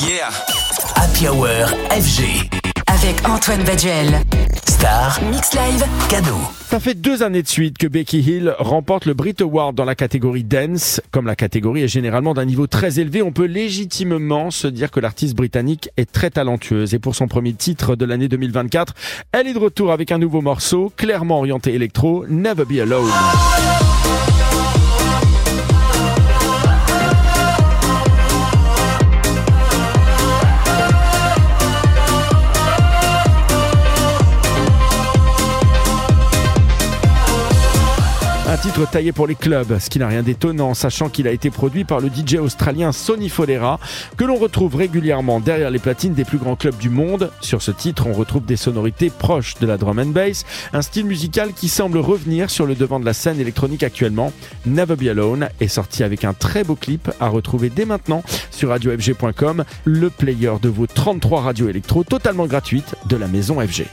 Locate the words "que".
7.78-7.88, 14.92-15.00, 44.16-44.24